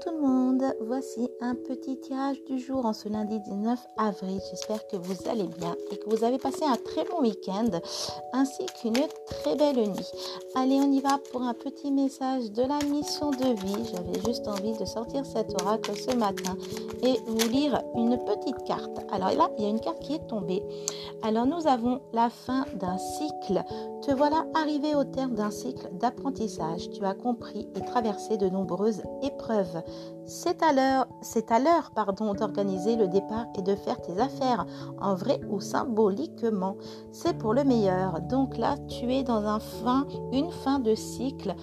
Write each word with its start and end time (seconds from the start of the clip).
Tout 0.00 0.10
le 0.10 0.26
monde, 0.26 0.64
voici 0.80 1.28
un 1.42 1.54
petit 1.54 2.00
tirage 2.00 2.42
du 2.44 2.58
jour 2.58 2.86
en 2.86 2.94
ce 2.94 3.10
lundi 3.10 3.38
19 3.40 3.78
avril. 3.98 4.40
J'espère 4.50 4.86
que 4.88 4.96
vous 4.96 5.28
allez 5.28 5.46
bien 5.46 5.76
et 5.90 5.98
que 5.98 6.08
vous 6.08 6.24
avez 6.24 6.38
passé 6.38 6.64
un 6.64 6.76
très 6.76 7.04
bon 7.04 7.20
week-end 7.20 7.68
ainsi 8.32 8.64
qu'une 8.80 9.06
très 9.26 9.54
belle 9.54 9.90
nuit. 9.90 10.10
Allez, 10.54 10.76
on 10.76 10.90
y 10.90 11.00
va 11.00 11.18
pour 11.30 11.42
un 11.42 11.52
petit 11.52 11.92
message 11.92 12.50
de 12.52 12.62
la 12.62 12.78
mission 12.88 13.32
de 13.32 13.54
vie. 13.60 13.90
J'avais 13.92 14.18
juste 14.26 14.48
envie 14.48 14.72
de 14.78 14.86
sortir 14.86 15.26
cet 15.26 15.60
oracle 15.60 15.92
ce 15.94 16.16
matin 16.16 16.56
et 17.02 17.18
vous 17.26 17.48
lire 17.50 17.82
une 17.94 18.16
petite 18.24 18.64
carte. 18.64 18.98
Alors 19.12 19.32
là, 19.32 19.50
il 19.58 19.64
y 19.64 19.66
a 19.66 19.70
une 19.70 19.80
carte 19.80 20.00
qui 20.00 20.14
est 20.14 20.26
tombée. 20.26 20.62
Alors 21.22 21.44
nous 21.44 21.66
avons 21.66 22.00
la 22.14 22.30
fin 22.30 22.64
d'un 22.76 22.96
cycle. 22.96 23.62
Te 24.02 24.10
voilà 24.10 24.44
arrivé 24.54 24.96
au 24.96 25.04
terme 25.04 25.36
d'un 25.36 25.52
cycle 25.52 25.88
d'apprentissage. 25.92 26.90
Tu 26.90 27.04
as 27.04 27.14
compris 27.14 27.68
et 27.76 27.80
traversé 27.82 28.36
de 28.36 28.48
nombreuses 28.48 29.02
épreuves. 29.22 29.80
C'est 30.26 30.60
à 30.60 30.72
l'heure, 30.72 31.06
c'est 31.20 31.52
à 31.52 31.60
l'heure, 31.60 31.92
d'organiser 31.94 32.96
le 32.96 33.06
départ 33.06 33.46
et 33.56 33.62
de 33.62 33.76
faire 33.76 34.00
tes 34.00 34.18
affaires, 34.18 34.66
en 35.00 35.14
vrai 35.14 35.40
ou 35.48 35.60
symboliquement. 35.60 36.76
C'est 37.12 37.38
pour 37.38 37.54
le 37.54 37.62
meilleur. 37.62 38.20
Donc 38.22 38.58
là, 38.58 38.76
tu 38.88 39.12
es 39.12 39.22
dans 39.22 39.46
un 39.46 39.60
fin, 39.60 40.04
une 40.32 40.50
fin 40.50 40.80
de 40.80 40.96
cycle 40.96 41.54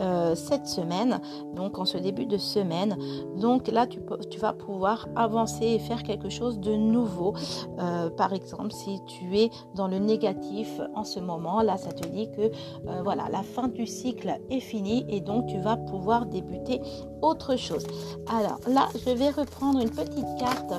euh, 0.00 0.34
cette 0.34 0.66
semaine, 0.66 1.20
donc 1.54 1.78
en 1.78 1.84
ce 1.84 1.98
début 1.98 2.26
de 2.26 2.38
semaine. 2.38 2.96
Donc 3.36 3.68
là, 3.68 3.86
tu, 3.86 4.38
vas 4.38 4.52
pouvoir 4.52 5.06
avancer 5.16 5.66
et 5.66 5.78
faire 5.78 6.02
quelque 6.02 6.28
chose 6.28 6.58
de 6.58 6.74
nouveau. 6.74 7.34
Euh, 7.78 8.08
par 8.10 8.32
exemple, 8.32 8.72
si 8.72 9.00
tu 9.06 9.36
es 9.38 9.50
dans 9.74 9.88
le 9.88 9.98
négatif 9.98 10.80
en 10.94 11.04
ce 11.04 11.20
moment, 11.20 11.60
là, 11.60 11.76
ça 11.76 11.92
te 11.92 12.08
dit 12.08 12.30
que 12.30 12.42
euh, 12.42 13.02
voilà, 13.04 13.28
la 13.30 13.42
fin 13.42 13.68
du 13.68 13.86
cycle 13.86 14.40
est 14.50 14.60
finie 14.60 15.04
et 15.08 15.20
donc 15.20 15.46
tu 15.46 15.58
vas 15.58 15.76
pouvoir 15.76 16.26
débuter 16.26 16.80
autre 17.20 17.56
chose. 17.56 17.86
Alors 18.28 18.60
là, 18.66 18.88
je 18.94 19.10
vais 19.10 19.30
reprendre 19.30 19.80
une 19.80 19.90
petite 19.90 20.26
carte 20.38 20.72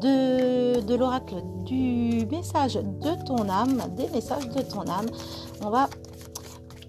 de, 0.00 0.80
de 0.80 0.94
l'oracle 0.94 1.36
du 1.64 2.26
message 2.30 2.74
de 2.74 3.24
ton 3.24 3.48
âme, 3.48 3.82
des 3.96 4.08
messages 4.08 4.48
de 4.48 4.62
ton 4.62 4.82
âme. 4.82 5.06
On 5.64 5.70
va 5.70 5.88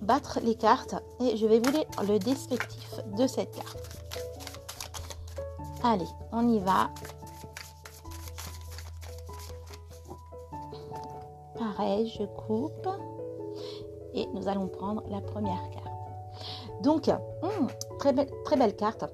battre 0.10 0.40
les 0.42 0.56
cartes 0.56 0.96
et 1.20 1.38
je 1.38 1.46
vais 1.46 1.60
vous 1.60 1.72
lire 1.72 1.86
le 2.02 2.18
descriptif 2.18 3.00
de 3.16 3.28
cette 3.28 3.52
carte. 3.52 3.78
Allez, 5.84 6.08
on 6.32 6.50
y 6.50 6.58
va. 6.58 6.90
Pareil, 11.60 12.12
je 12.18 12.24
coupe 12.24 12.90
et 14.16 14.26
nous 14.34 14.48
allons 14.48 14.68
prendre 14.68 15.04
la 15.12 15.22
première 15.22 15.70
carte. 15.70 16.82
Donc, 16.82 17.08
hmm, 17.08 17.68
très, 18.00 18.12
belle, 18.12 18.32
très 18.46 18.58
belle 18.58 18.76
carte. 18.76 19.06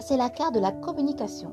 C'est 0.00 0.16
la 0.16 0.30
carte 0.30 0.54
de 0.54 0.60
la 0.60 0.72
communication. 0.72 1.52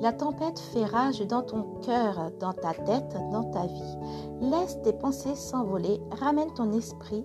La 0.00 0.12
tempête 0.12 0.58
fait 0.58 0.84
rage 0.84 1.20
dans 1.26 1.42
ton 1.42 1.62
cœur, 1.84 2.30
dans 2.38 2.52
ta 2.52 2.72
tête, 2.74 3.16
dans 3.32 3.44
ta 3.44 3.66
vie. 3.66 3.96
Laisse 4.40 4.80
tes 4.82 4.92
pensées 4.92 5.34
s'envoler, 5.34 6.00
ramène 6.12 6.52
ton 6.54 6.72
esprit 6.72 7.24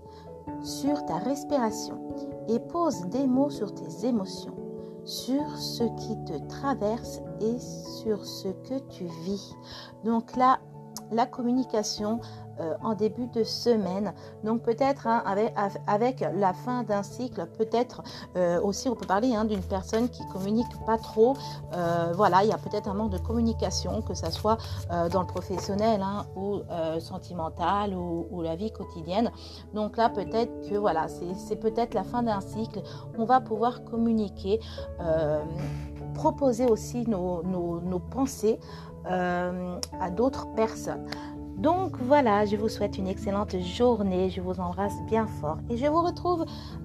sur 0.64 1.06
ta 1.06 1.18
respiration 1.18 2.00
et 2.48 2.60
pose 2.60 3.02
des 3.08 3.28
mots 3.28 3.50
sur 3.50 3.74
tes 3.74 4.08
émotions, 4.08 4.56
sur 5.06 5.58
ce 5.58 5.84
qui 5.84 6.18
te 6.26 6.38
traverse 6.48 7.22
et 7.40 7.60
sur 7.60 8.26
ce 8.26 8.48
que 8.50 8.80
tu 8.90 9.06
vis. 9.24 9.56
Donc 10.04 10.36
là, 10.36 10.60
la 11.12 11.26
communication, 11.26 12.20
euh, 12.62 12.76
en 12.84 12.94
début 12.94 13.28
de 13.28 13.44
semaine. 13.44 14.14
Donc 14.44 14.62
peut-être 14.62 15.08
hein, 15.08 15.24
avec, 15.88 16.20
la 16.36 16.54
fin 16.54 16.84
d'un 16.84 17.02
cycle, 17.02 17.46
peut-être 17.58 18.04
euh, 18.36 18.62
aussi 18.62 18.90
on 18.90 18.96
peut 18.96 19.06
parler 19.08 19.34
hein, 19.34 19.46
d'une 19.46 19.62
personne 19.62 20.10
qui 20.10 20.28
communique 20.28 20.68
pas 20.86 20.98
trop. 20.98 21.36
Euh, 21.74 22.12
voilà, 22.14 22.44
il 22.44 22.50
y 22.50 22.54
a 22.54 22.58
peut-être 22.58 22.90
un 22.90 22.94
manque 22.94 23.12
de 23.12 23.18
communication, 23.18 24.02
que 24.02 24.14
ce 24.14 24.30
soit 24.32 24.58
dans 25.12 25.22
le 25.22 25.28
professionnel 25.28 26.02
hein, 26.04 26.26
ou 26.36 26.62
sentimental 27.00 27.96
ou, 27.96 28.42
la 28.42 28.56
vie 28.56 28.72
quotidienne. 28.72 29.32
Donc 29.74 29.98
là 29.98 30.10
peut-être 30.10 30.70
que 30.70 30.76
voilà, 30.76 31.08
c'est 31.08 31.56
peut-être 31.56 31.94
la 31.94 32.04
fin 32.04 32.22
d'un 32.22 32.42
cycle. 32.42 32.82
On 33.18 33.26
va 33.26 33.40
pouvoir 33.40 33.84
communiquer, 33.86 34.60
proposer 36.14 36.66
aussi 36.66 37.08
nos 37.08 38.02
pensées. 38.12 38.60
À 39.06 40.10
d'autres 40.10 40.48
personnes. 40.56 41.06
Donc 41.62 41.96
voilà, 42.02 42.46
je 42.46 42.56
vous 42.56 42.70
souhaite 42.70 42.98
une 42.98 43.08
excellente 43.08 43.56
journée, 43.60 44.32
je 44.32 44.42
vous 44.42 44.60
embrasse 44.60 45.00
bien 45.08 45.28
fort 45.28 45.60
et 45.70 45.78
je 45.78 45.86
vous 45.86 46.02
retrouve 46.02 46.44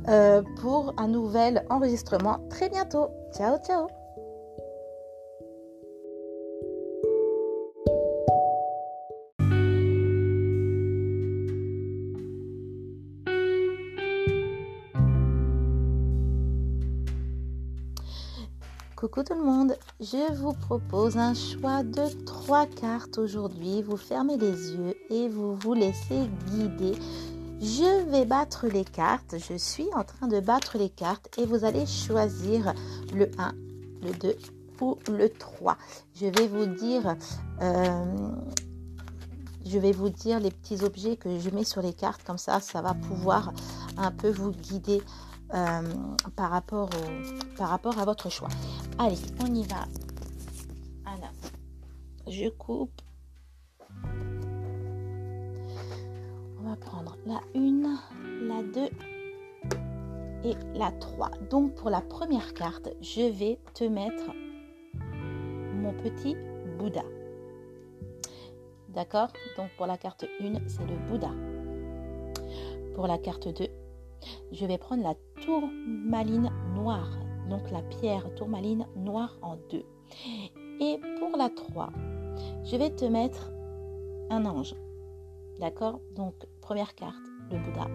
euh, 0.09 0.43
pour 0.61 0.93
un 0.99 1.09
nouvel 1.09 1.65
enregistrement 1.71 2.41
très 2.51 2.69
bientôt. 2.69 3.09
Ciao, 3.33 3.57
ciao 3.67 3.87
Tout 19.17 19.25
le 19.31 19.43
monde, 19.43 19.75
je 19.99 20.31
vous 20.35 20.53
propose 20.53 21.17
un 21.17 21.33
choix 21.33 21.83
de 21.83 22.03
trois 22.27 22.67
cartes 22.67 23.17
aujourd'hui. 23.17 23.81
Vous 23.81 23.97
fermez 23.97 24.37
les 24.37 24.73
yeux 24.73 24.95
et 25.09 25.31
vous 25.31 25.57
vous 25.57 25.73
laissez 25.73 26.29
guider. 26.51 26.93
Je 27.59 28.11
vais 28.11 28.27
battre 28.27 28.67
les 28.67 28.85
cartes, 28.85 29.37
je 29.39 29.57
suis 29.57 29.89
en 29.95 30.05
train 30.05 30.29
de 30.29 30.39
battre 30.41 30.77
les 30.77 30.91
cartes 30.91 31.31
et 31.39 31.47
vous 31.47 31.65
allez 31.65 31.87
choisir 31.87 32.75
le 33.15 33.31
1, 33.39 33.55
le 34.03 34.13
2 34.13 34.37
ou 34.83 34.99
le 35.09 35.31
3. 35.31 35.79
Je 36.15 36.27
vais 36.27 36.47
vous 36.47 36.67
dire... 36.67 37.17
Euh, 37.63 38.05
je 39.65 39.79
vais 39.79 39.93
vous 39.93 40.11
dire 40.11 40.39
les 40.41 40.51
petits 40.51 40.85
objets 40.85 41.17
que 41.17 41.41
je 41.41 41.51
mets 41.51 41.65
sur 41.65 41.83
les 41.83 41.95
cartes, 41.95 42.23
comme 42.23 42.39
ça, 42.39 42.61
ça 42.61 42.83
va 42.83 42.95
pouvoir 42.95 43.53
un 43.97 44.13
peu 44.13 44.31
vous 44.31 44.53
guider 44.53 45.03
euh, 45.55 45.83
par, 46.35 46.51
rapport 46.51 46.91
par 47.57 47.69
rapport 47.69 47.99
à 47.99 48.05
votre 48.05 48.31
choix. 48.31 48.49
Allez, 48.99 49.17
on 49.41 49.55
y 49.55 49.65
va. 49.65 49.87
Alors, 51.05 51.33
je 52.27 52.49
coupe. 52.49 53.01
On 56.59 56.69
va 56.69 56.77
prendre 56.77 57.17
la 57.27 57.41
1, 57.55 57.99
la 58.49 58.63
2 58.63 58.91
et 60.45 60.55
la 60.75 60.91
3. 60.91 61.31
Donc 61.51 61.75
pour 61.75 61.91
la 61.91 62.01
première 62.01 62.55
carte, 62.55 62.89
je 63.01 63.31
vais 63.31 63.59
te 63.75 63.85
mettre 63.85 64.25
mon 65.75 65.93
petit 65.93 66.37
Bouddha. 66.79 67.05
D'accord? 68.89 69.29
Donc 69.57 69.71
pour 69.77 69.87
la 69.87 69.97
carte 69.97 70.25
1, 70.41 70.55
c'est 70.67 70.87
le 70.87 70.97
Bouddha. 71.09 71.31
Pour 72.95 73.07
la 73.07 73.19
carte 73.19 73.47
2, 73.47 73.69
je 74.53 74.67
vais 74.67 74.79
prendre 74.79 75.03
la 75.03 75.15
tourmaline 75.45 76.51
noire, 76.75 77.11
donc 77.49 77.71
la 77.71 77.83
pierre 77.83 78.35
tourmaline 78.35 78.87
noire 78.97 79.37
en 79.43 79.57
deux. 79.71 79.85
Et 80.81 81.01
pour 81.19 81.37
la 81.37 81.49
3, 81.49 81.91
je 82.65 82.77
vais 82.77 82.91
te 82.91 83.05
mettre 83.05 83.51
un 84.31 84.45
ange. 84.45 84.75
D'accord? 85.61 86.01
Donc, 86.15 86.35
première 86.61 86.95
carte, 86.95 87.17
le 87.51 87.59
Bouddha. 87.59 87.87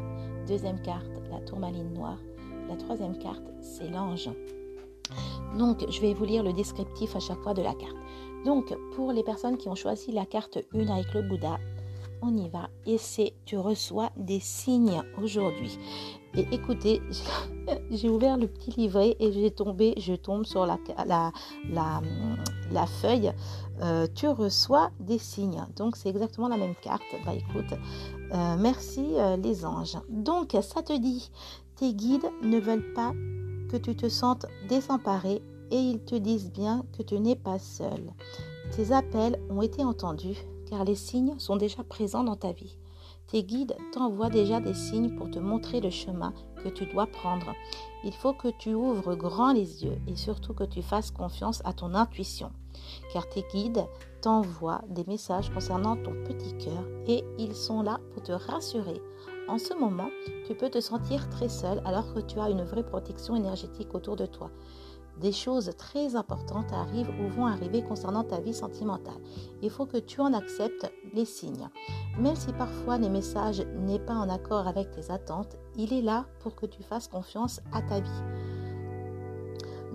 Deuxième 0.47 0.81
carte, 0.81 1.11
la 1.29 1.39
tourmaline 1.41 1.93
noire. 1.93 2.17
La 2.67 2.75
troisième 2.75 3.17
carte, 3.17 3.43
c'est 3.61 3.89
l'ange. 3.89 4.29
Donc, 5.57 5.85
je 5.89 6.01
vais 6.01 6.13
vous 6.13 6.25
lire 6.25 6.43
le 6.43 6.53
descriptif 6.53 7.15
à 7.15 7.19
chaque 7.19 7.39
fois 7.39 7.53
de 7.53 7.61
la 7.61 7.73
carte. 7.73 7.95
Donc, 8.45 8.75
pour 8.95 9.11
les 9.11 9.23
personnes 9.23 9.57
qui 9.57 9.67
ont 9.67 9.75
choisi 9.75 10.11
la 10.11 10.25
carte 10.25 10.57
1 10.73 10.88
avec 10.88 11.13
le 11.13 11.21
Bouddha, 11.21 11.59
on 12.21 12.35
y 12.35 12.49
va. 12.49 12.69
Et 12.85 12.97
c'est, 12.97 13.33
tu 13.45 13.57
reçois 13.57 14.12
des 14.15 14.39
signes 14.39 15.01
aujourd'hui. 15.21 15.77
Et 16.35 16.47
écoutez, 16.51 17.01
j'ai 17.91 18.09
ouvert 18.09 18.38
le 18.38 18.47
petit 18.47 18.71
livret 18.71 19.15
et 19.19 19.31
j'ai 19.31 19.51
tombé, 19.51 19.94
je 19.97 20.13
tombe 20.13 20.45
sur 20.45 20.65
la, 20.65 20.81
feuille. 23.01 23.33
Euh, 23.81 24.07
tu 24.13 24.27
reçois 24.27 24.91
des 25.00 25.18
signes. 25.18 25.65
Donc 25.75 25.97
c'est 25.97 26.09
exactement 26.09 26.47
la 26.47 26.57
même 26.57 26.75
carte. 26.75 27.03
Bah 27.25 27.33
écoute, 27.33 27.77
euh, 28.33 28.56
merci 28.57 29.06
euh, 29.15 29.35
les 29.38 29.65
anges. 29.65 29.97
Donc 30.09 30.56
ça 30.62 30.81
te 30.81 30.97
dit, 30.97 31.31
tes 31.75 31.94
guides 31.94 32.29
ne 32.44 32.59
veulent 32.59 32.94
pas 32.94 33.12
que 33.69 33.77
tu 33.77 33.95
te 33.95 34.07
sentes 34.07 34.45
désemparé 34.69 35.41
et 35.71 35.77
ils 35.77 36.00
te 36.00 36.15
disent 36.15 36.51
bien 36.51 36.85
que 36.97 37.03
tu 37.03 37.19
n'es 37.19 37.35
pas 37.35 37.59
seul. 37.59 38.13
Tes 38.75 38.94
appels 38.94 39.38
ont 39.50 39.62
été 39.62 39.83
entendus 39.83 40.38
car 40.71 40.85
les 40.85 40.95
signes 40.95 41.38
sont 41.38 41.57
déjà 41.57 41.83
présents 41.83 42.23
dans 42.23 42.38
ta 42.38 42.53
vie. 42.53 42.77
Tes 43.27 43.44
guides 43.44 43.75
t'envoient 43.91 44.29
déjà 44.29 44.62
des 44.62 44.73
signes 44.73 45.15
pour 45.15 45.29
te 45.29 45.38
montrer 45.38 45.81
le 45.81 45.89
chemin 45.89 46.33
que 46.63 46.69
tu 46.69 46.85
dois 46.85 47.07
prendre. 47.07 47.53
Il 48.06 48.13
faut 48.13 48.33
que 48.33 48.47
tu 48.57 48.73
ouvres 48.73 49.15
grand 49.15 49.51
les 49.51 49.83
yeux 49.83 49.97
et 50.07 50.15
surtout 50.15 50.53
que 50.53 50.63
tu 50.63 50.81
fasses 50.81 51.12
confiance 51.12 51.62
à 51.65 51.73
ton 51.73 51.94
intuition, 51.94 52.51
car 53.12 53.27
tes 53.27 53.44
guides 53.53 53.85
t'envoient 54.21 54.81
des 54.89 55.03
messages 55.06 55.53
concernant 55.53 55.97
ton 55.97 56.13
petit 56.23 56.57
cœur 56.57 56.83
et 57.07 57.24
ils 57.38 57.56
sont 57.56 57.81
là 57.81 58.00
pour 58.13 58.24
te 58.24 58.31
rassurer 58.31 59.01
en 59.51 59.57
ce 59.57 59.74
moment, 59.74 60.09
tu 60.47 60.56
peux 60.56 60.69
te 60.69 60.79
sentir 60.79 61.29
très 61.29 61.50
seul 61.50 61.81
alors 61.83 62.13
que 62.13 62.21
tu 62.21 62.39
as 62.39 62.50
une 62.50 62.63
vraie 62.63 62.85
protection 62.85 63.35
énergétique 63.35 63.94
autour 63.94 64.15
de 64.15 64.25
toi. 64.25 64.50
Des 65.21 65.31
choses 65.31 65.71
très 65.77 66.15
importantes 66.15 66.73
arrivent 66.73 67.13
ou 67.19 67.29
vont 67.29 67.45
arriver 67.45 67.83
concernant 67.83 68.23
ta 68.23 68.39
vie 68.39 68.56
sentimentale. 68.56 69.21
Il 69.62 69.69
faut 69.69 69.85
que 69.85 69.97
tu 69.97 70.19
en 70.19 70.33
acceptes 70.33 70.91
les 71.13 71.25
signes. 71.25 71.69
Même 72.18 72.35
si 72.35 72.51
parfois 72.53 72.97
les 72.97 73.09
messages 73.09 73.63
n'est 73.77 74.00
pas 74.00 74.15
en 74.15 74.29
accord 74.29 74.68
avec 74.68 74.89
tes 74.91 75.12
attentes, 75.12 75.57
il 75.77 75.94
est 75.94 76.01
là 76.01 76.25
pour 76.39 76.56
que 76.56 76.65
tu 76.65 76.81
fasses 76.81 77.07
confiance 77.07 77.62
à 77.71 77.83
ta 77.83 78.00
vie. 78.00 78.09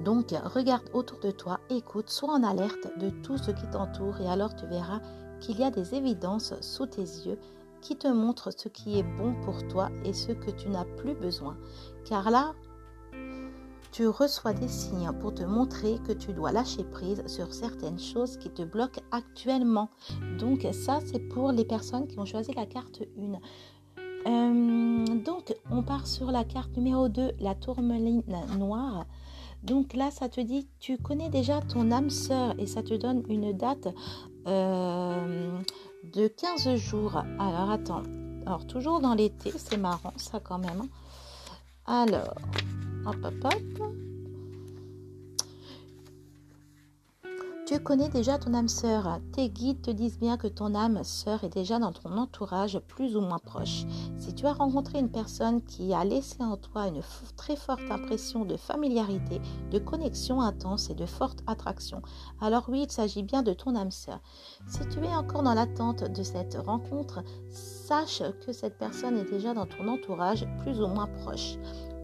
Donc, 0.04 0.32
regarde 0.44 0.88
autour 0.92 1.18
de 1.18 1.32
toi, 1.32 1.58
écoute, 1.70 2.10
sois 2.10 2.30
en 2.30 2.44
alerte 2.44 2.96
de 2.98 3.10
tout 3.10 3.38
ce 3.38 3.50
qui 3.50 3.68
t'entoure 3.68 4.20
et 4.20 4.28
alors 4.28 4.54
tu 4.54 4.66
verras 4.66 5.00
qu'il 5.40 5.58
y 5.58 5.64
a 5.64 5.70
des 5.70 5.94
évidences 5.96 6.54
sous 6.60 6.86
tes 6.86 7.02
yeux 7.02 7.38
qui 7.80 7.96
te 7.96 8.08
montrent 8.08 8.50
ce 8.56 8.68
qui 8.68 8.98
est 8.98 9.02
bon 9.02 9.34
pour 9.42 9.66
toi 9.66 9.90
et 10.04 10.12
ce 10.12 10.32
que 10.32 10.50
tu 10.50 10.68
n'as 10.68 10.84
plus 10.84 11.14
besoin. 11.14 11.56
Car 12.04 12.30
là, 12.30 12.54
tu 13.96 14.08
reçois 14.08 14.52
des 14.52 14.68
signes 14.68 15.10
pour 15.20 15.32
te 15.32 15.42
montrer 15.42 15.98
que 16.06 16.12
tu 16.12 16.34
dois 16.34 16.52
lâcher 16.52 16.84
prise 16.84 17.26
sur 17.26 17.54
certaines 17.54 17.98
choses 17.98 18.36
qui 18.36 18.50
te 18.50 18.60
bloquent 18.60 19.00
actuellement. 19.10 19.88
Donc 20.38 20.66
ça, 20.72 20.98
c'est 21.06 21.18
pour 21.18 21.50
les 21.50 21.64
personnes 21.64 22.06
qui 22.06 22.18
ont 22.18 22.26
choisi 22.26 22.52
la 22.52 22.66
carte 22.66 23.04
1. 23.18 24.02
Euh, 24.26 25.04
donc, 25.24 25.54
on 25.70 25.82
part 25.82 26.06
sur 26.06 26.30
la 26.30 26.44
carte 26.44 26.76
numéro 26.76 27.08
2, 27.08 27.36
la 27.40 27.54
tourmaline 27.54 28.22
noire. 28.58 29.06
Donc 29.62 29.94
là, 29.94 30.10
ça 30.10 30.28
te 30.28 30.42
dit, 30.42 30.68
tu 30.78 30.98
connais 30.98 31.30
déjà 31.30 31.62
ton 31.62 31.90
âme 31.90 32.10
sœur 32.10 32.54
et 32.58 32.66
ça 32.66 32.82
te 32.82 32.92
donne 32.92 33.22
une 33.30 33.56
date 33.56 33.88
euh, 34.46 35.58
de 36.12 36.28
15 36.28 36.76
jours. 36.76 37.16
Alors 37.38 37.70
attends, 37.70 38.02
alors 38.44 38.66
toujours 38.66 39.00
dans 39.00 39.14
l'été, 39.14 39.52
c'est 39.56 39.78
marrant 39.78 40.12
ça 40.18 40.38
quand 40.38 40.58
même. 40.58 40.82
Hein. 40.82 40.88
Alors, 41.86 42.34
hop 43.06 43.16
hop 43.24 43.44
hop. 43.44 43.96
Tu 47.66 47.80
connais 47.80 48.08
déjà 48.08 48.38
ton 48.38 48.54
âme 48.54 48.68
sœur. 48.68 49.18
Tes 49.32 49.48
guides 49.48 49.82
te 49.82 49.90
disent 49.90 50.20
bien 50.20 50.36
que 50.36 50.46
ton 50.46 50.72
âme 50.76 51.02
sœur 51.02 51.42
est 51.42 51.52
déjà 51.52 51.80
dans 51.80 51.90
ton 51.90 52.16
entourage 52.16 52.78
plus 52.86 53.16
ou 53.16 53.20
moins 53.20 53.40
proche. 53.40 53.84
Si 54.18 54.32
tu 54.34 54.46
as 54.46 54.52
rencontré 54.52 55.00
une 55.00 55.10
personne 55.10 55.60
qui 55.62 55.92
a 55.92 56.04
laissé 56.04 56.44
en 56.44 56.56
toi 56.56 56.86
une 56.86 57.02
très 57.36 57.56
forte 57.56 57.82
impression 57.90 58.44
de 58.44 58.56
familiarité, 58.56 59.40
de 59.72 59.80
connexion 59.80 60.40
intense 60.40 60.90
et 60.90 60.94
de 60.94 61.06
forte 61.06 61.42
attraction, 61.48 62.02
alors 62.40 62.66
oui, 62.68 62.84
il 62.84 62.92
s'agit 62.92 63.24
bien 63.24 63.42
de 63.42 63.52
ton 63.52 63.74
âme 63.74 63.90
sœur. 63.90 64.20
Si 64.68 64.86
tu 64.88 65.00
es 65.00 65.16
encore 65.16 65.42
dans 65.42 65.54
l'attente 65.54 66.04
de 66.04 66.22
cette 66.22 66.54
rencontre, 66.54 67.24
sache 67.50 68.22
que 68.46 68.52
cette 68.52 68.78
personne 68.78 69.16
est 69.16 69.30
déjà 69.30 69.54
dans 69.54 69.66
ton 69.66 69.88
entourage 69.88 70.46
plus 70.62 70.80
ou 70.80 70.86
moins 70.86 71.08
proche. 71.24 71.58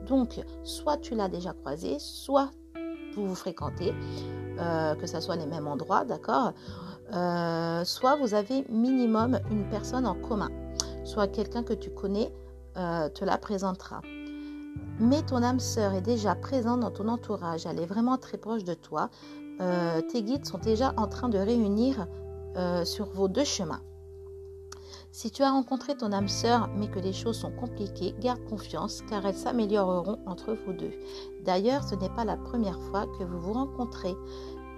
Donc, 0.06 0.40
soit 0.64 0.96
tu 0.96 1.14
l'as 1.14 1.28
déjà 1.28 1.52
croisée, 1.52 1.96
soit 1.98 2.50
vous 3.14 3.28
vous 3.28 3.34
fréquentez. 3.34 3.92
Euh, 4.58 4.94
que 4.94 5.06
ce 5.06 5.20
soit 5.20 5.36
les 5.36 5.46
mêmes 5.46 5.66
endroits, 5.66 6.04
d'accord 6.04 6.52
euh, 7.14 7.84
Soit 7.84 8.16
vous 8.16 8.34
avez 8.34 8.64
minimum 8.68 9.38
une 9.50 9.68
personne 9.68 10.06
en 10.06 10.14
commun, 10.14 10.50
soit 11.04 11.26
quelqu'un 11.26 11.62
que 11.62 11.72
tu 11.72 11.90
connais 11.90 12.32
euh, 12.76 13.08
te 13.08 13.24
la 13.24 13.38
présentera. 13.38 14.02
Mais 15.00 15.22
ton 15.22 15.42
âme 15.42 15.58
sœur 15.58 15.94
est 15.94 16.02
déjà 16.02 16.34
présente 16.34 16.80
dans 16.80 16.90
ton 16.90 17.08
entourage, 17.08 17.66
elle 17.66 17.80
est 17.80 17.86
vraiment 17.86 18.18
très 18.18 18.36
proche 18.36 18.64
de 18.64 18.74
toi. 18.74 19.08
tes 19.58 20.22
guides 20.22 20.44
sont 20.44 20.58
déjà 20.58 20.92
en 20.96 21.06
train 21.06 21.28
de 21.28 21.38
réunir 21.38 22.06
sur 22.84 23.06
vos 23.06 23.28
deux 23.28 23.44
chemins. 23.44 23.80
Si 25.12 25.30
tu 25.30 25.42
as 25.42 25.50
rencontré 25.50 25.94
ton 25.94 26.10
âme 26.10 26.26
sœur 26.26 26.70
mais 26.74 26.88
que 26.88 26.98
les 26.98 27.12
choses 27.12 27.38
sont 27.38 27.52
compliquées, 27.52 28.14
garde 28.18 28.42
confiance 28.48 29.02
car 29.10 29.26
elles 29.26 29.34
s'amélioreront 29.34 30.18
entre 30.26 30.54
vous 30.54 30.72
deux. 30.72 30.92
D'ailleurs, 31.44 31.84
ce 31.84 31.94
n'est 31.94 32.08
pas 32.08 32.24
la 32.24 32.38
première 32.38 32.80
fois 32.80 33.06
que 33.18 33.22
vous 33.22 33.38
vous 33.38 33.52
rencontrez 33.52 34.14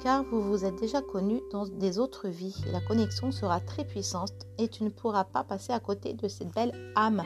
car 0.03 0.25
vous 0.25 0.43
vous 0.43 0.65
êtes 0.65 0.75
déjà 0.75 1.03
connus 1.03 1.41
dans 1.53 1.67
des 1.67 2.01
autres 2.01 2.29
vies. 2.29 2.57
La 2.73 2.81
connexion 2.81 3.31
sera 3.31 3.61
très 3.61 3.85
puissante 3.85 4.33
et 4.59 4.67
tu 4.67 4.83
ne 4.83 4.89
pourras 4.89 5.23
pas 5.23 5.45
passer 5.45 5.73
à 5.73 5.79
côté 5.79 6.15
de 6.15 6.27
cette 6.27 6.53
belle 6.53 6.73
âme. 6.97 7.23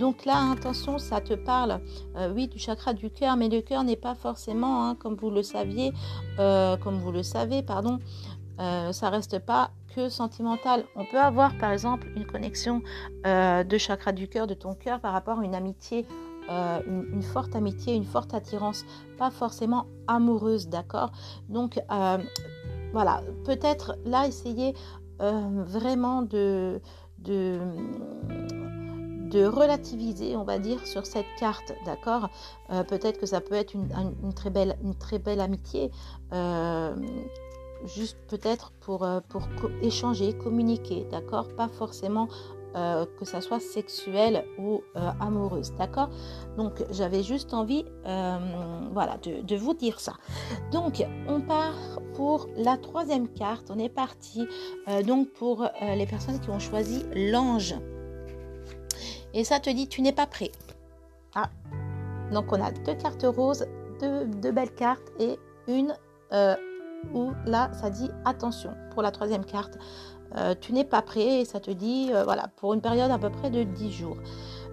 Donc 0.00 0.24
là, 0.24 0.50
attention, 0.50 0.98
ça 0.98 1.20
te 1.20 1.34
parle, 1.34 1.80
euh, 2.16 2.32
oui, 2.34 2.48
du 2.48 2.58
chakra 2.58 2.94
du 2.94 3.10
cœur, 3.10 3.36
mais 3.36 3.48
le 3.48 3.60
cœur 3.60 3.84
n'est 3.84 3.96
pas 3.96 4.16
forcément, 4.16 4.84
hein, 4.84 4.96
comme 4.96 5.14
vous 5.14 5.30
le 5.30 5.44
saviez, 5.44 5.92
euh, 6.40 6.76
comme 6.76 6.98
vous 6.98 7.12
le 7.12 7.22
savez, 7.22 7.62
pardon, 7.62 8.00
euh, 8.58 8.92
ça 8.92 9.08
reste 9.08 9.38
pas 9.38 9.70
que 9.94 10.08
sentimental. 10.08 10.84
On 10.96 11.04
peut 11.04 11.20
avoir 11.20 11.56
par 11.58 11.72
exemple 11.72 12.06
une 12.16 12.26
connexion 12.26 12.82
euh, 13.26 13.64
de 13.64 13.78
chakra 13.78 14.12
du 14.12 14.28
cœur, 14.28 14.46
de 14.46 14.54
ton 14.54 14.74
cœur 14.74 15.00
par 15.00 15.12
rapport 15.12 15.40
à 15.40 15.44
une 15.44 15.54
amitié, 15.54 16.06
euh, 16.50 16.80
une, 16.86 17.22
forte 17.22 17.54
amitié, 17.54 17.94
une 17.94 18.04
forte 18.04 18.34
attirance, 18.34 18.84
pas 19.18 19.30
forcément 19.30 19.86
amoureuse, 20.06 20.68
d'accord? 20.68 21.12
Donc 21.48 21.80
voilà, 22.92 23.22
peut-être 23.44 23.96
là 24.04 24.26
essayer 24.26 24.74
vraiment 25.20 26.22
de, 26.22 26.80
de 27.18 27.58
de 29.30 29.44
relativiser, 29.44 30.34
on 30.36 30.42
va 30.42 30.58
dire, 30.58 30.84
sur 30.84 31.06
cette 31.06 31.26
carte, 31.38 31.72
d'accord? 31.86 32.30
Peut-être 32.88 33.20
que 33.20 33.26
ça 33.26 33.40
peut 33.40 33.54
être 33.54 33.74
une, 33.74 34.34
très, 34.34 34.50
belle, 34.50 34.76
une 34.82 34.96
très 34.96 35.20
belle 35.20 35.40
amitié, 35.40 35.92
juste 37.84 38.18
peut-être 38.28 38.72
pour, 38.80 39.04
euh, 39.04 39.20
échanger, 39.82 40.32
communiquer, 40.32 41.06
d'accord? 41.10 41.48
Pas 41.54 41.68
forcément 41.68 42.28
euh, 42.76 43.04
que 43.18 43.24
ça 43.24 43.40
soit 43.40 43.58
sexuel 43.60 44.44
ou 44.58 44.82
euh, 44.96 45.10
amoureuse, 45.20 45.72
d'accord? 45.76 46.10
Donc 46.56 46.84
j'avais 46.90 47.22
juste 47.22 47.52
envie, 47.54 47.84
de, 48.04 49.56
vous 49.56 49.74
dire 49.74 50.00
ça. 50.00 50.14
Donc 50.72 51.04
on 51.28 51.40
part 51.40 52.00
pour 52.14 52.48
la 52.56 52.76
troisième 52.76 53.28
carte. 53.28 53.70
On 53.70 53.78
est 53.78 53.88
parti 53.88 54.46
donc 55.06 55.32
pour 55.32 55.66
les 55.80 56.06
personnes 56.06 56.40
qui 56.40 56.50
ont 56.50 56.58
choisi 56.58 57.04
l'ange. 57.14 57.74
Et 59.32 59.44
ça 59.44 59.60
te 59.60 59.70
dit 59.70 59.88
tu 59.88 60.02
n'es 60.02 60.12
pas 60.12 60.26
prêt. 60.26 60.50
Ah, 61.34 61.50
donc 62.32 62.52
on 62.52 62.60
a 62.60 62.70
deux 62.70 62.94
cartes 62.94 63.24
roses, 63.24 63.66
deux 64.00 64.52
belles 64.52 64.74
cartes 64.74 65.12
et 65.18 65.38
une 65.68 65.94
où 67.14 67.32
là, 67.46 67.70
ça 67.72 67.90
dit 67.90 68.10
attention 68.24 68.74
pour 68.92 69.02
la 69.02 69.10
troisième 69.10 69.44
carte. 69.44 69.78
Euh, 70.36 70.54
tu 70.60 70.72
n'es 70.72 70.84
pas 70.84 71.02
prêt 71.02 71.40
et 71.40 71.44
ça 71.44 71.60
te 71.60 71.70
dit, 71.70 72.10
euh, 72.12 72.24
voilà, 72.24 72.48
pour 72.56 72.74
une 72.74 72.80
période 72.80 73.10
à 73.10 73.18
peu 73.18 73.30
près 73.30 73.50
de 73.50 73.64
10 73.64 73.92
jours. 73.92 74.16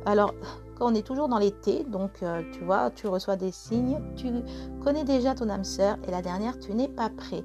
Alors, 0.06 0.34
quand 0.78 0.92
on 0.92 0.96
est 0.96 1.06
toujours 1.06 1.28
dans 1.28 1.40
l'été, 1.40 1.84
donc 1.84 2.22
euh, 2.22 2.44
tu 2.54 2.64
vois, 2.64 2.92
tu 2.92 3.08
reçois 3.08 3.36
des 3.36 3.52
signes, 3.52 4.00
tu 4.16 4.28
connais 4.84 5.04
déjà 5.04 5.34
ton 5.34 5.50
âme 5.50 5.64
sœur 5.64 5.98
et 6.08 6.12
la 6.12 6.22
dernière, 6.22 6.60
tu 6.60 6.74
n'es 6.74 6.88
pas 6.88 7.10
prêt. 7.10 7.44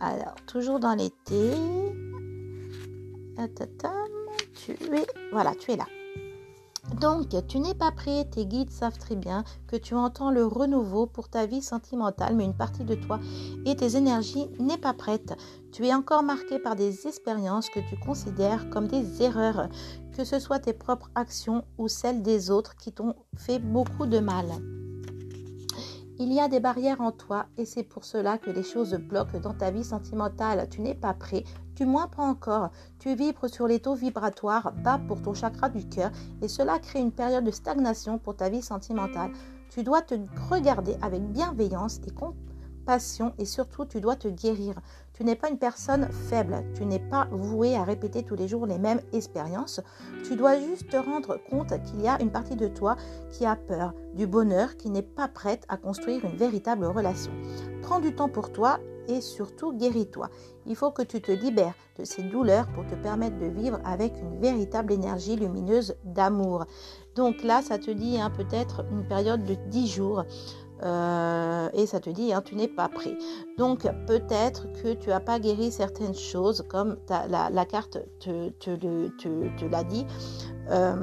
Alors, 0.00 0.34
toujours 0.46 0.80
dans 0.80 0.94
l'été, 0.94 1.52
tu 4.54 4.72
es, 4.72 5.06
voilà, 5.32 5.54
tu 5.54 5.72
es 5.72 5.76
là. 5.76 5.86
Donc, 7.00 7.34
tu 7.48 7.58
n'es 7.58 7.74
pas 7.74 7.90
prêt, 7.90 8.24
tes 8.30 8.46
guides 8.46 8.70
savent 8.70 8.98
très 8.98 9.16
bien 9.16 9.44
que 9.66 9.76
tu 9.76 9.94
entends 9.94 10.30
le 10.30 10.46
renouveau 10.46 11.06
pour 11.06 11.28
ta 11.28 11.46
vie 11.46 11.62
sentimentale, 11.62 12.36
mais 12.36 12.44
une 12.44 12.54
partie 12.54 12.84
de 12.84 12.94
toi 12.94 13.18
et 13.64 13.74
tes 13.74 13.96
énergies 13.96 14.48
n'est 14.60 14.78
pas 14.78 14.92
prête. 14.92 15.34
Tu 15.72 15.86
es 15.86 15.94
encore 15.94 16.22
marqué 16.22 16.58
par 16.58 16.76
des 16.76 17.06
expériences 17.06 17.70
que 17.70 17.80
tu 17.80 17.96
considères 17.98 18.70
comme 18.70 18.86
des 18.86 19.22
erreurs, 19.22 19.68
que 20.16 20.24
ce 20.24 20.38
soit 20.38 20.60
tes 20.60 20.72
propres 20.72 21.10
actions 21.14 21.64
ou 21.78 21.88
celles 21.88 22.22
des 22.22 22.50
autres 22.50 22.76
qui 22.76 22.92
t'ont 22.92 23.14
fait 23.36 23.58
beaucoup 23.58 24.06
de 24.06 24.20
mal. 24.20 24.46
Il 26.20 26.32
y 26.32 26.38
a 26.38 26.46
des 26.46 26.60
barrières 26.60 27.00
en 27.00 27.10
toi 27.10 27.46
et 27.56 27.64
c'est 27.64 27.82
pour 27.82 28.04
cela 28.04 28.38
que 28.38 28.50
les 28.50 28.62
choses 28.62 28.94
bloquent 28.94 29.40
dans 29.40 29.52
ta 29.52 29.72
vie 29.72 29.82
sentimentale. 29.82 30.68
Tu 30.70 30.80
n'es 30.80 30.94
pas 30.94 31.12
prêt, 31.12 31.42
tu 31.74 31.86
moins 31.86 32.06
pas 32.06 32.22
encore. 32.22 32.70
Tu 33.00 33.16
vibres 33.16 33.50
sur 33.50 33.66
les 33.66 33.80
taux 33.80 33.96
vibratoires 33.96 34.72
bas 34.84 35.00
pour 35.08 35.20
ton 35.20 35.34
chakra 35.34 35.68
du 35.68 35.88
cœur 35.88 36.12
et 36.40 36.46
cela 36.46 36.78
crée 36.78 37.00
une 37.00 37.10
période 37.10 37.42
de 37.42 37.50
stagnation 37.50 38.18
pour 38.18 38.36
ta 38.36 38.48
vie 38.48 38.62
sentimentale. 38.62 39.32
Tu 39.70 39.82
dois 39.82 40.02
te 40.02 40.14
regarder 40.48 40.96
avec 41.02 41.20
bienveillance 41.32 42.00
et 42.06 42.12
compassion 42.12 43.34
et 43.38 43.44
surtout 43.44 43.84
tu 43.84 44.00
dois 44.00 44.14
te 44.14 44.28
guérir. 44.28 44.76
Tu 45.14 45.22
n'es 45.22 45.36
pas 45.36 45.48
une 45.48 45.58
personne 45.58 46.08
faible, 46.10 46.64
tu 46.74 46.84
n'es 46.84 46.98
pas 46.98 47.28
voué 47.30 47.76
à 47.76 47.84
répéter 47.84 48.24
tous 48.24 48.34
les 48.34 48.48
jours 48.48 48.66
les 48.66 48.78
mêmes 48.78 49.00
expériences. 49.12 49.80
Tu 50.24 50.34
dois 50.34 50.58
juste 50.58 50.90
te 50.90 50.96
rendre 50.96 51.38
compte 51.48 51.72
qu'il 51.84 52.02
y 52.02 52.08
a 52.08 52.20
une 52.20 52.32
partie 52.32 52.56
de 52.56 52.66
toi 52.66 52.96
qui 53.30 53.46
a 53.46 53.54
peur 53.54 53.94
du 54.14 54.26
bonheur, 54.26 54.76
qui 54.76 54.90
n'est 54.90 55.02
pas 55.02 55.28
prête 55.28 55.64
à 55.68 55.76
construire 55.76 56.24
une 56.24 56.36
véritable 56.36 56.86
relation. 56.86 57.30
Prends 57.82 58.00
du 58.00 58.12
temps 58.12 58.28
pour 58.28 58.50
toi 58.50 58.80
et 59.06 59.20
surtout 59.20 59.72
guéris-toi. 59.72 60.30
Il 60.66 60.74
faut 60.74 60.90
que 60.90 61.02
tu 61.02 61.20
te 61.20 61.30
libères 61.30 61.74
de 61.98 62.04
ces 62.04 62.22
douleurs 62.22 62.66
pour 62.72 62.84
te 62.86 62.94
permettre 62.96 63.38
de 63.38 63.46
vivre 63.46 63.78
avec 63.84 64.14
une 64.20 64.40
véritable 64.40 64.92
énergie 64.92 65.36
lumineuse 65.36 65.94
d'amour. 66.04 66.64
Donc 67.14 67.42
là, 67.44 67.62
ça 67.62 67.78
te 67.78 67.90
dit 67.90 68.18
hein, 68.18 68.30
peut-être 68.30 68.84
une 68.90 69.06
période 69.06 69.44
de 69.44 69.54
10 69.54 69.86
jours. 69.86 70.24
Euh, 70.82 71.68
et 71.72 71.86
ça 71.86 72.00
te 72.00 72.10
dit, 72.10 72.32
hein, 72.32 72.42
tu 72.42 72.56
n'es 72.56 72.68
pas 72.68 72.88
prêt. 72.88 73.16
Donc 73.58 73.82
peut-être 74.06 74.66
que 74.82 74.94
tu 74.94 75.08
n'as 75.08 75.20
pas 75.20 75.38
guéri 75.38 75.70
certaines 75.70 76.14
choses, 76.14 76.64
comme 76.68 76.96
la, 77.08 77.64
carte 77.64 77.98
te, 78.20 78.50
te, 78.50 78.76
te, 78.76 79.64
l'a 79.66 79.84
dit. 79.84 80.06
Euh, 80.70 80.94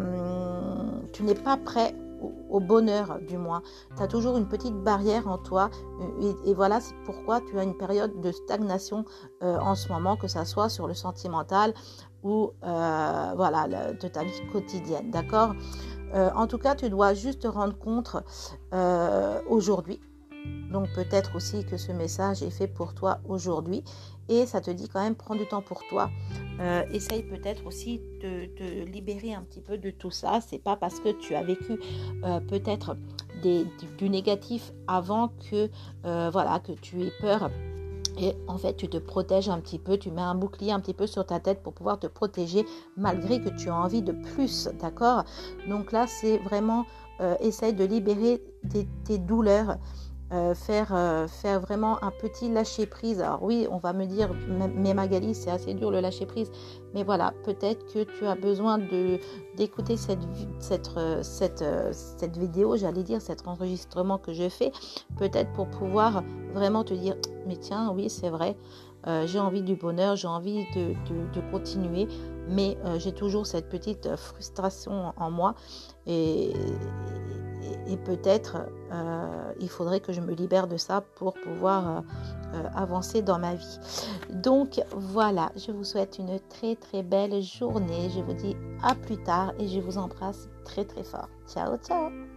tu 1.14 1.24
n'es 1.24 1.36
pas 1.36 1.58
prêt 1.58 1.96
au, 2.50 2.60
bonheur 2.60 3.18
du 3.28 3.38
moins. 3.38 3.64
Tu 3.96 4.04
as 4.04 4.08
toujours 4.08 4.38
une 4.38 4.48
petite 4.48 4.76
barrière 4.76 5.28
en 5.28 5.38
toi 5.38 5.70
et, 6.46 6.54
voilà 6.54 6.80
pourquoi 7.06 7.42
tu 7.42 7.58
as 7.58 7.64
une 7.64 7.76
période 7.76 8.20
de 8.22 8.32
stagnation 8.32 9.06
en 9.42 9.74
ce 9.74 9.92
moment, 9.92 10.18
que 10.18 10.28
ça 10.28 10.46
soit 10.46 10.70
sur 10.70 10.88
le 10.88 10.94
sentimental 10.94 11.74
ou 12.24 12.52
voilà 12.62 13.68
de 13.68 14.08
ta 14.08 14.24
vie 14.24 14.42
quotidienne. 14.52 15.10
D'accord? 15.10 15.56
En 16.14 16.48
tout 16.48 16.58
cas, 16.58 16.76
tu 16.76 16.90
dois 16.90 17.14
juste 17.14 17.44
te 17.44 17.48
rendre 17.48 17.78
compte 17.78 18.16
aujourd'hui 19.48 20.00
donc 20.72 20.88
peut-être 20.94 21.36
aussi 21.36 21.66
que 21.66 21.78
ce 21.78 21.92
message 21.92 22.42
est 22.44 22.50
fait 22.50 22.68
pour 22.68 22.94
toi 22.94 23.20
aujourd'hui 23.28 23.84
et 24.30 24.46
ça 24.46 24.62
te 24.62 24.72
dit 24.72 24.88
quand 24.88 25.02
même 25.02 25.16
prends 25.16 25.36
du 25.36 25.46
temps 25.46 25.62
pour 25.62 25.86
toi. 25.88 26.10
Euh, 26.60 26.84
essaye 26.92 27.24
peut-être 27.24 27.66
aussi 27.66 28.00
de 28.22 28.46
te 28.46 28.86
libérer 28.90 29.34
un 29.34 29.42
petit 29.42 29.62
peu 29.62 29.78
de 29.78 29.92
tout 29.92 30.12
ça. 30.12 30.40
C'est 30.42 30.64
pas 30.64 30.78
parce 30.78 31.00
que 31.00 31.10
tu 31.10 31.36
as 31.36 31.44
vécu 31.44 31.80
euh, 32.24 32.40
peut-être 32.40 32.96
du, 33.44 34.10
négatif 34.10 34.72
avant 34.88 35.30
que 35.50 35.70
euh, 36.06 36.30
voilà 36.32 36.60
que 36.60 36.72
tu 36.72 37.02
aies 37.04 37.14
peur. 37.20 37.50
Et 38.22 38.36
en 38.48 38.58
fait, 38.58 38.76
tu 38.76 38.88
te 38.88 38.98
protèges 38.98 39.50
un 39.50 39.60
petit 39.60 39.80
peu, 39.80 39.98
tu 39.98 40.12
mets 40.12 40.22
un 40.22 40.36
bouclier 40.36 40.72
un 40.72 40.80
petit 40.80 40.94
peu 40.94 41.08
sur 41.08 41.26
ta 41.26 41.40
tête 41.40 41.64
pour 41.64 41.74
pouvoir 41.74 42.00
te 42.00 42.06
protéger 42.08 42.66
malgré 42.96 43.42
que 43.42 43.50
tu 43.50 43.70
as 43.70 43.76
envie 43.76 44.04
de 44.04 44.12
plus, 44.12 44.70
d'accord? 44.80 45.24
Donc 45.68 45.92
là, 45.92 46.06
c'est 46.08 46.38
vraiment, 46.38 46.86
essaye 47.40 47.74
de 47.74 47.84
libérer 47.84 48.44
tes 49.06 49.18
douleurs, 49.18 49.78
euh, 50.34 50.56
faire, 50.56 50.96
euh, 50.96 51.28
faire 51.28 51.60
vraiment 51.60 52.02
un 52.02 52.12
petit 52.12 52.50
lâcher 52.50 52.86
prise. 52.86 53.20
Alors 53.20 53.44
oui, 53.44 53.68
on 53.70 53.80
va 53.80 53.92
me 53.92 54.06
dire, 54.06 54.30
mais 54.76 54.94
Magali, 54.94 55.36
c'est 55.36 55.52
assez 55.52 55.74
dur 55.74 55.92
le 55.92 56.00
lâcher 56.00 56.26
prise. 56.26 56.50
Mais 56.94 57.04
voilà, 57.04 57.34
peut-être 57.44 57.86
que 57.94 58.04
tu 58.04 58.26
as 58.26 58.36
besoin 58.36 58.78
de 58.78 59.20
d'écouter 59.58 59.98
cette, 59.98 60.20
cette, 60.60 60.96
euh, 60.96 61.22
cette, 61.22 61.66
cette 61.92 62.38
vidéo, 62.38 62.78
j'allais 62.78 63.04
dire, 63.04 63.22
cet 63.22 63.46
enregistrement 63.46 64.18
que 64.18 64.32
je 64.32 64.48
fais, 64.48 64.72
peut-être 65.18 65.52
pour 65.52 65.68
pouvoir 65.68 66.24
vraiment 66.54 66.86
te 66.86 66.94
dire, 66.94 67.16
mais 67.46 67.58
tiens, 67.58 67.92
oui, 67.94 68.10
c'est 68.10 68.30
vrai, 68.30 68.56
j'ai 69.26 69.40
envie 69.40 69.64
du 69.64 69.76
bonheur, 69.76 70.16
j'ai 70.16 70.28
envie 70.28 70.64
de, 70.76 70.94
de, 71.34 71.52
continuer, 71.52 72.08
mais 72.48 72.78
j'ai 73.00 73.12
toujours 73.12 73.48
cette 73.48 73.68
petite 73.68 74.16
frustration 74.16 75.12
en 75.18 75.32
moi. 75.32 75.56
Et, 76.06 76.54
peut-être 78.06 78.58
euh, 78.92 79.54
il 79.60 79.70
faudrait 79.70 80.00
que 80.00 80.12
je 80.12 80.22
me 80.22 80.34
libère 80.34 80.68
de 80.68 80.78
ça 80.78 81.02
pour 81.16 81.34
pouvoir 81.34 81.88
euh, 81.88 82.02
euh, 82.56 82.64
avancer 82.76 83.22
dans 83.22 83.40
ma 83.40 83.56
vie. 83.56 83.80
Donc 84.30 84.82
voilà, 84.92 85.52
je 85.56 85.72
vous 85.72 85.84
souhaite 85.84 86.18
une 86.20 86.40
très 86.50 86.76
très 86.76 87.04
belle 87.04 87.42
journée. 87.42 88.10
Je 88.14 88.22
vous 88.22 88.34
dis 88.34 88.56
à 88.84 88.96
plus 88.96 89.18
tard 89.18 89.54
et 89.60 89.68
je 89.68 89.80
vous 89.80 89.98
embrasse 89.98 90.50
très 90.66 90.86
très 90.86 91.04
fort. 91.04 91.30
Ciao 91.48 91.78
ciao 91.78 92.31